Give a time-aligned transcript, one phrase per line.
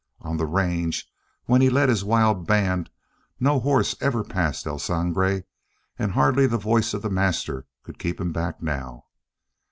[0.21, 1.07] On the range,
[1.45, 2.89] when he led his wild band,
[3.39, 5.43] no horse had ever passed El Sangre
[5.99, 9.05] and hardly the voice of the master could keep him back now.